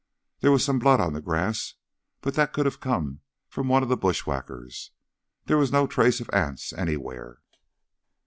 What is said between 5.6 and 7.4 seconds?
no trace of Anse, anywhere."